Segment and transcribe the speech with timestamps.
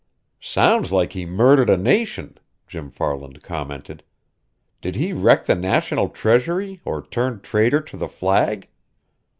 [0.39, 4.01] "Sounds like he murdered a nation!" Jim Farland commented.
[4.81, 8.67] "Did he wreck the national treasury or turn traitor to the flag?"